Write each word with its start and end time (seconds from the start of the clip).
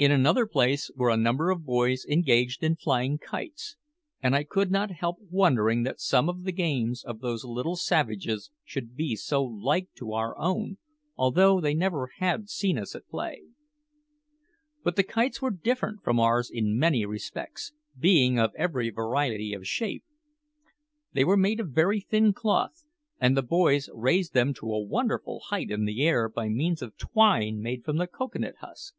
In 0.00 0.10
another 0.10 0.46
place 0.46 0.90
were 0.96 1.10
a 1.10 1.16
number 1.18 1.50
of 1.50 1.66
boys 1.66 2.06
engaged 2.06 2.62
in 2.64 2.74
flying 2.76 3.18
kites; 3.18 3.76
and 4.22 4.34
I 4.34 4.44
could 4.44 4.70
not 4.70 4.90
help 4.90 5.18
wondering 5.28 5.82
that 5.82 6.00
some 6.00 6.26
of 6.30 6.44
the 6.44 6.52
games 6.52 7.04
of 7.04 7.20
those 7.20 7.44
little 7.44 7.76
savages 7.76 8.50
should 8.64 8.96
be 8.96 9.14
so 9.14 9.44
like 9.44 9.92
to 9.96 10.14
our 10.14 10.38
own, 10.38 10.78
although 11.18 11.60
they 11.60 11.72
had 11.72 11.76
never 11.78 12.08
seen 12.46 12.78
us 12.78 12.94
at 12.96 13.08
play. 13.10 13.42
But 14.82 14.96
the 14.96 15.02
kites 15.02 15.42
were 15.42 15.50
different 15.50 16.02
from 16.02 16.18
ours 16.18 16.50
in 16.50 16.78
many 16.78 17.04
respects, 17.04 17.74
being 17.98 18.38
of 18.38 18.52
every 18.56 18.88
variety 18.88 19.52
of 19.52 19.66
shape. 19.68 20.04
They 21.12 21.24
were 21.24 21.36
made 21.36 21.60
of 21.60 21.72
very 21.72 22.00
thin 22.00 22.32
cloth, 22.32 22.86
and 23.20 23.36
the 23.36 23.42
boys 23.42 23.90
raised 23.92 24.32
them 24.32 24.54
to 24.54 24.72
a 24.72 24.80
wonderful 24.82 25.40
height 25.50 25.70
in 25.70 25.84
the 25.84 26.02
air 26.06 26.30
by 26.30 26.48
means 26.48 26.80
of 26.80 26.96
twine 26.96 27.60
made 27.60 27.84
from 27.84 27.98
the 27.98 28.06
cocoa 28.06 28.38
nut 28.38 28.54
husk. 28.62 28.94